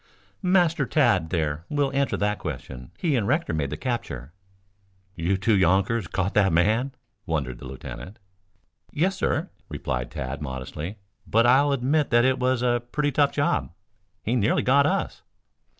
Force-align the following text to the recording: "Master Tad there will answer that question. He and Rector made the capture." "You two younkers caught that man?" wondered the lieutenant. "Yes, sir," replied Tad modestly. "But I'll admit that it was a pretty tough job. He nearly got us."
"Master 0.41 0.87
Tad 0.87 1.29
there 1.29 1.63
will 1.69 1.93
answer 1.95 2.17
that 2.17 2.39
question. 2.39 2.89
He 2.97 3.15
and 3.15 3.27
Rector 3.27 3.53
made 3.53 3.69
the 3.69 3.77
capture." 3.77 4.33
"You 5.13 5.37
two 5.37 5.55
younkers 5.55 6.07
caught 6.07 6.33
that 6.33 6.51
man?" 6.51 6.95
wondered 7.27 7.59
the 7.59 7.65
lieutenant. 7.67 8.17
"Yes, 8.91 9.15
sir," 9.15 9.51
replied 9.69 10.09
Tad 10.09 10.41
modestly. 10.41 10.97
"But 11.27 11.45
I'll 11.45 11.71
admit 11.71 12.09
that 12.09 12.25
it 12.25 12.39
was 12.39 12.63
a 12.63 12.81
pretty 12.91 13.11
tough 13.11 13.31
job. 13.33 13.73
He 14.23 14.35
nearly 14.35 14.63
got 14.63 14.87
us." 14.87 15.21